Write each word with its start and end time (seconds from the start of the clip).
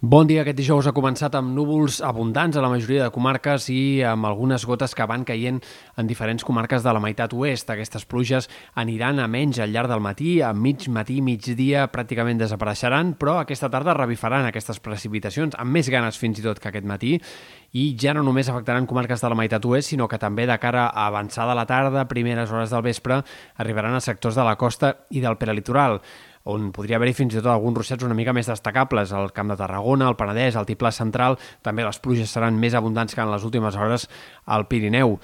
Bon 0.00 0.28
dia. 0.28 0.44
Aquest 0.44 0.54
dijous 0.54 0.86
ha 0.86 0.92
començat 0.94 1.34
amb 1.34 1.50
núvols 1.56 1.96
abundants 2.06 2.54
a 2.54 2.62
la 2.62 2.68
majoria 2.70 3.02
de 3.02 3.10
comarques 3.10 3.64
i 3.74 3.98
amb 4.06 4.28
algunes 4.28 4.62
gotes 4.62 4.94
que 4.94 5.06
van 5.10 5.24
caient 5.26 5.58
en 5.98 6.06
diferents 6.06 6.46
comarques 6.46 6.84
de 6.86 6.92
la 6.94 7.00
meitat 7.02 7.34
oest. 7.34 7.72
Aquestes 7.74 8.06
pluges 8.06 8.46
aniran 8.78 9.18
a 9.18 9.26
menys 9.26 9.58
al 9.58 9.74
llarg 9.74 9.90
del 9.90 9.98
matí, 9.98 10.36
a 10.38 10.52
mig 10.54 10.86
matí, 10.86 11.18
migdia, 11.18 11.88
pràcticament 11.90 12.38
desapareixeran, 12.38 13.16
però 13.18 13.40
aquesta 13.40 13.72
tarda 13.74 13.96
revifaran 13.98 14.46
aquestes 14.46 14.78
precipitacions, 14.78 15.58
amb 15.58 15.74
més 15.74 15.90
ganes 15.90 16.14
fins 16.14 16.38
i 16.38 16.46
tot 16.46 16.62
que 16.62 16.70
aquest 16.70 16.86
matí, 16.86 17.16
i 17.74 17.90
ja 17.98 18.14
no 18.14 18.22
només 18.22 18.46
afectaran 18.46 18.86
comarques 18.86 19.18
de 19.18 19.34
la 19.34 19.42
meitat 19.42 19.66
oest, 19.66 19.90
sinó 19.90 20.06
que 20.06 20.22
també 20.22 20.46
de 20.46 20.60
cara 20.62 20.92
a 20.92 21.10
avançada 21.10 21.58
la 21.58 21.66
tarda, 21.66 22.06
primeres 22.06 22.54
hores 22.54 22.70
del 22.70 22.86
vespre, 22.86 23.24
arribaran 23.58 23.98
a 23.98 24.00
sectors 24.00 24.38
de 24.38 24.46
la 24.46 24.54
costa 24.54 24.94
i 25.10 25.26
del 25.26 25.42
prelitoral 25.42 25.98
on 26.48 26.70
podria 26.72 26.96
haver-hi 26.96 27.16
fins 27.16 27.36
i 27.36 27.42
tot 27.42 27.52
alguns 27.52 27.76
ruixats 27.82 28.06
una 28.06 28.16
mica 28.16 28.32
més 28.36 28.48
destacables, 28.48 29.12
al 29.12 29.32
Camp 29.36 29.52
de 29.52 29.58
Tarragona, 29.60 30.08
el 30.08 30.16
Penedès, 30.16 30.56
el 30.56 30.68
Tiplà 30.68 30.92
Central, 30.94 31.36
també 31.62 31.84
les 31.84 32.00
pluges 32.00 32.32
seran 32.32 32.58
més 32.60 32.76
abundants 32.78 33.14
que 33.14 33.24
en 33.24 33.32
les 33.32 33.44
últimes 33.44 33.76
hores 33.76 34.08
al 34.46 34.66
Pirineu. 34.70 35.18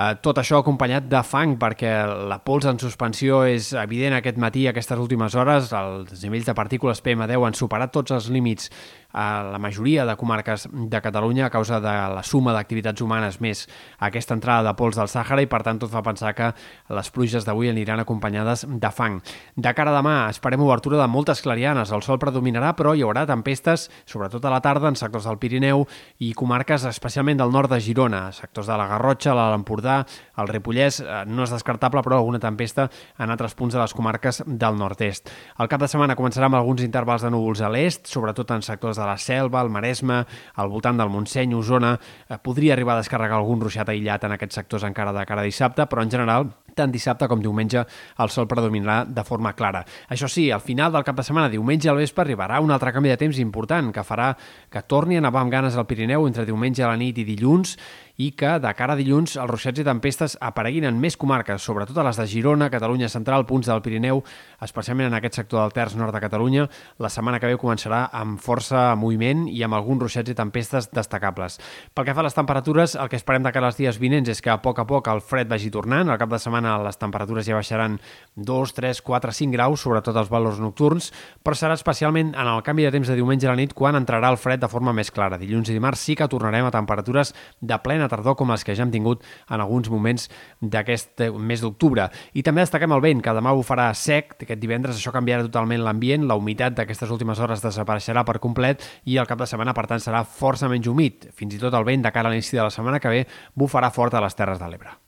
Eh, 0.00 0.14
tot 0.24 0.38
això 0.40 0.60
acompanyat 0.62 1.08
de 1.12 1.20
fang, 1.26 1.58
perquè 1.60 1.90
la 2.30 2.38
pols 2.44 2.64
en 2.70 2.78
suspensió 2.80 3.42
és 3.44 3.72
evident 3.76 4.16
aquest 4.16 4.38
matí, 4.40 4.64
aquestes 4.68 5.00
últimes 5.02 5.34
hores. 5.36 5.72
Els 5.76 6.24
nivells 6.24 6.48
de 6.48 6.56
partícules 6.56 7.02
PM10 7.04 7.44
han 7.50 7.58
superat 7.58 7.92
tots 7.92 8.14
els 8.16 8.30
límits 8.32 8.70
a 9.12 9.42
la 9.42 9.58
majoria 9.58 10.04
de 10.06 10.16
comarques 10.16 10.68
de 10.70 11.00
Catalunya 11.00 11.46
a 11.46 11.50
causa 11.50 11.80
de 11.80 11.94
la 12.14 12.22
suma 12.22 12.52
d'activitats 12.54 13.00
humanes 13.02 13.40
més 13.40 13.66
aquesta 13.98 14.36
entrada 14.36 14.68
de 14.68 14.76
pols 14.78 14.98
del 14.98 15.10
Sàhara 15.10 15.42
i 15.42 15.48
per 15.50 15.62
tant 15.66 15.80
tot 15.82 15.90
fa 15.92 16.02
pensar 16.06 16.34
que 16.38 16.52
les 16.88 17.10
pluges 17.10 17.46
d'avui 17.46 17.70
aniran 17.70 18.00
acompanyades 18.00 18.66
de 18.68 18.90
fang. 18.94 19.20
De 19.56 19.74
cara 19.74 19.90
a 19.90 19.98
demà 19.98 20.14
esperem 20.30 20.62
obertura 20.62 21.00
de 21.00 21.08
moltes 21.10 21.42
clarianes, 21.42 21.90
el 21.90 22.04
sol 22.06 22.20
predominarà 22.22 22.74
però 22.78 22.94
hi 22.94 23.04
haurà 23.06 23.26
tempestes, 23.26 23.88
sobretot 24.06 24.44
a 24.44 24.54
la 24.54 24.62
tarda 24.62 24.88
en 24.90 24.98
sectors 24.98 25.26
del 25.26 25.40
Pirineu 25.42 25.86
i 26.18 26.32
comarques 26.38 26.86
especialment 26.88 27.40
del 27.40 27.52
nord 27.52 27.70
de 27.72 27.80
Girona, 27.80 28.28
sectors 28.32 28.70
de 28.70 28.78
la 28.78 28.86
Garrotxa, 28.90 29.34
l'Empordà, 29.34 30.00
el 30.40 30.48
Ripollès, 30.48 31.00
eh, 31.00 31.24
no 31.26 31.44
és 31.44 31.52
descartable 31.54 32.02
però 32.04 32.20
alguna 32.20 32.40
tempesta 32.42 32.88
en 33.18 33.30
altres 33.30 33.54
punts 33.58 33.74
de 33.74 33.80
les 33.80 33.94
comarques 33.96 34.42
del 34.46 34.78
nord-est. 34.78 35.30
El 35.58 35.68
cap 35.68 35.82
de 35.82 35.88
setmana 35.90 36.16
començarà 36.18 36.50
amb 36.50 36.60
alguns 36.60 36.84
intervals 36.86 37.24
de 37.26 37.32
núvols 37.32 37.60
a 37.60 37.70
l'est, 37.72 38.06
sobretot 38.10 38.54
en 38.54 38.62
sectors 38.66 38.99
de 39.00 39.08
la 39.08 39.16
Selva, 39.18 39.64
el 39.64 39.72
Maresme, 39.72 40.22
al 40.54 40.68
voltant 40.68 41.00
del 41.00 41.10
Montseny, 41.10 41.56
Osona, 41.56 41.96
eh, 42.28 42.38
podria 42.38 42.76
arribar 42.76 42.98
a 42.98 43.02
descarregar 43.02 43.40
algun 43.40 43.64
ruixat 43.64 43.88
aïllat 43.88 44.28
en 44.28 44.36
aquests 44.36 44.60
sectors 44.60 44.84
encara 44.84 45.16
de 45.16 45.24
cara 45.26 45.40
a 45.40 45.48
dissabte, 45.48 45.88
però 45.88 46.04
en 46.04 46.12
general 46.12 46.50
tant 46.74 46.92
dissabte 46.92 47.28
com 47.28 47.42
diumenge 47.42 47.82
el 47.84 48.32
sol 48.32 48.48
predominarà 48.50 49.02
de 49.04 49.24
forma 49.26 49.52
clara. 49.58 49.82
Això 50.08 50.28
sí, 50.30 50.50
al 50.50 50.62
final 50.64 50.92
del 50.92 51.04
cap 51.06 51.18
de 51.18 51.24
setmana, 51.26 51.50
diumenge 51.52 51.90
al 51.90 52.00
vespre, 52.00 52.24
arribarà 52.24 52.60
un 52.62 52.70
altre 52.70 52.92
canvi 52.94 53.12
de 53.12 53.18
temps 53.20 53.40
important 53.42 53.90
que 53.94 54.06
farà 54.06 54.32
que 54.70 54.82
torni 54.82 55.18
a 55.18 55.24
nevar 55.24 55.42
amb 55.44 55.52
ganes 55.52 55.76
al 55.76 55.88
Pirineu 55.90 56.26
entre 56.28 56.46
diumenge 56.46 56.84
a 56.84 56.92
la 56.92 57.00
nit 57.00 57.18
i 57.18 57.26
dilluns 57.26 57.76
i 58.20 58.32
que 58.36 58.58
de 58.60 58.70
cara 58.76 58.92
a 58.92 58.98
dilluns 58.98 59.38
els 59.40 59.48
ruixats 59.48 59.80
i 59.80 59.84
tempestes 59.86 60.34
apareguin 60.44 60.84
en 60.84 60.98
més 61.00 61.16
comarques, 61.16 61.62
sobretot 61.64 61.96
a 61.96 62.04
les 62.04 62.18
de 62.20 62.26
Girona, 62.28 62.68
Catalunya 62.72 63.08
Central, 63.08 63.46
punts 63.48 63.70
del 63.70 63.80
Pirineu, 63.80 64.20
especialment 64.60 65.08
en 65.08 65.16
aquest 65.16 65.38
sector 65.38 65.62
del 65.62 65.72
terç 65.72 65.94
nord 65.96 66.12
de 66.12 66.20
Catalunya. 66.20 66.66
La 67.00 67.08
setmana 67.08 67.40
que 67.40 67.48
ve 67.48 67.56
començarà 67.60 68.02
amb 68.20 68.36
força 68.44 68.90
moviment 69.00 69.46
i 69.48 69.62
amb 69.64 69.78
alguns 69.78 70.04
ruixats 70.04 70.34
i 70.34 70.36
tempestes 70.36 70.90
destacables. 70.92 71.56
Pel 71.96 72.08
que 72.10 72.16
fa 72.16 72.20
a 72.20 72.26
les 72.26 72.36
temperatures, 72.36 72.98
el 73.00 73.08
que 73.08 73.16
esperem 73.16 73.46
de 73.46 73.54
cara 73.56 73.70
als 73.70 73.80
dies 73.80 73.96
vinents 74.02 74.28
és 74.28 74.44
que 74.44 74.52
a 74.52 74.58
poc 74.60 74.82
a 74.84 74.86
poc 74.90 75.08
el 75.08 75.24
fred 75.24 75.48
vagi 75.48 75.72
tornant. 75.72 76.12
Al 76.12 76.20
cap 76.20 76.28
de 76.28 76.42
setmana 76.42 76.76
les 76.84 77.00
temperatures 77.00 77.48
ja 77.48 77.56
baixaran 77.56 77.96
2, 78.36 78.76
3, 78.76 79.00
4, 79.06 79.36
5 79.40 79.56
graus, 79.56 79.80
sobretot 79.80 80.20
els 80.20 80.28
valors 80.28 80.60
nocturns, 80.60 81.08
però 81.40 81.56
serà 81.56 81.78
especialment 81.78 82.34
en 82.36 82.52
el 82.52 82.60
canvi 82.68 82.84
de 82.84 82.92
temps 82.98 83.08
de 83.08 83.16
diumenge 83.16 83.48
a 83.48 83.54
la 83.54 83.60
nit 83.62 83.72
quan 83.72 83.96
entrarà 83.96 84.28
el 84.28 84.40
fred 84.40 84.60
de 84.60 84.68
forma 84.68 84.92
més 84.92 85.08
clara. 85.08 85.40
Dilluns 85.40 85.72
i 85.72 85.78
dimarts 85.80 86.04
sí 86.04 86.18
que 86.20 86.28
tornarem 86.28 86.68
a 86.68 86.76
temperatures 86.76 87.32
de 87.64 87.80
plena 87.80 88.09
tardor 88.10 88.36
com 88.38 88.50
les 88.52 88.64
que 88.66 88.76
ja 88.76 88.84
hem 88.84 88.92
tingut 88.94 89.24
en 89.48 89.62
alguns 89.62 89.90
moments 89.92 90.28
d'aquest 90.60 91.24
mes 91.38 91.62
d'octubre. 91.64 92.08
I 92.34 92.44
també 92.46 92.64
destaquem 92.64 92.92
el 92.96 93.04
vent, 93.04 93.24
que 93.24 93.34
demà 93.36 93.54
ho 93.54 93.64
farà 93.66 93.90
sec, 93.96 94.36
aquest 94.40 94.60
divendres 94.60 94.98
això 94.98 95.14
canviarà 95.14 95.46
totalment 95.46 95.84
l'ambient, 95.86 96.26
la 96.28 96.38
humitat 96.38 96.76
d'aquestes 96.78 97.10
últimes 97.10 97.40
hores 97.40 97.64
desapareixerà 97.64 98.24
per 98.28 98.38
complet 98.42 98.84
i 99.08 99.20
el 99.20 99.28
cap 99.30 99.40
de 99.40 99.48
setmana, 99.48 99.74
per 99.76 99.86
tant, 99.90 100.02
serà 100.02 100.24
força 100.24 100.68
menys 100.70 100.90
humit. 100.90 101.30
Fins 101.36 101.56
i 101.56 101.62
tot 101.62 101.74
el 101.74 101.86
vent 101.88 102.04
de 102.04 102.12
cara 102.14 102.28
a 102.28 102.34
l'inici 102.34 102.58
de 102.58 102.66
la 102.66 102.74
setmana 102.74 103.00
que 103.00 103.14
ve 103.14 103.22
bufarà 103.56 103.92
fort 103.94 104.14
a 104.14 104.24
les 104.24 104.36
Terres 104.36 104.60
de 104.60 104.68
l'Ebre. 104.68 104.99